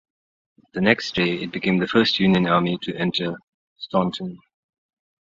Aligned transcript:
The 0.73 0.81
next 0.81 1.13
day, 1.13 1.35
it 1.35 1.51
became 1.51 1.77
the 1.77 1.85
first 1.85 2.19
Union 2.19 2.47
army 2.47 2.79
to 2.81 2.95
enter 2.95 3.35
Staunton. 3.77 4.39